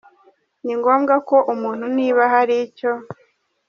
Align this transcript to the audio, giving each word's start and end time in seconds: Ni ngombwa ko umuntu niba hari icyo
Ni 0.63 0.73
ngombwa 0.79 1.15
ko 1.29 1.37
umuntu 1.53 1.85
niba 1.97 2.21
hari 2.33 2.55
icyo 2.65 2.91